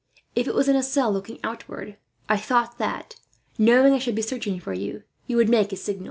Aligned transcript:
If 0.35 0.47
it 0.47 0.55
was 0.55 0.67
in 0.67 0.75
a 0.75 0.81
cell 0.81 1.11
looking 1.11 1.37
outward, 1.43 1.95
I 2.27 2.35
thought 2.35 2.79
that, 2.79 3.17
knowing 3.59 3.93
I 3.93 3.99
should 3.99 4.15
be 4.15 4.23
searching 4.23 4.59
for 4.59 4.73
you, 4.73 5.03
you 5.27 5.37
would 5.37 5.47
make 5.47 5.71
a 5.71 5.75
signal. 5.75 5.99